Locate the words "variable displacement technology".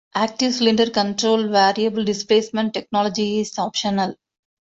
1.49-3.39